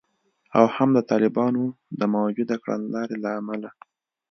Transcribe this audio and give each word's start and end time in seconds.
او 0.57 0.65
هم 0.75 0.89
د 0.97 0.99
طالبانو 1.11 1.63
د 1.99 2.01
موجوده 2.13 2.55
کړنلارې 2.63 3.17
له 3.23 3.29
امله 3.39 3.69